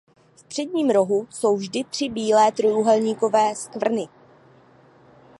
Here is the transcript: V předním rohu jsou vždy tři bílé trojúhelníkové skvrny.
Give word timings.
V 0.35 0.43
předním 0.43 0.89
rohu 0.89 1.27
jsou 1.31 1.57
vždy 1.57 1.83
tři 1.83 2.09
bílé 2.09 2.51
trojúhelníkové 2.51 3.55
skvrny. 3.55 4.07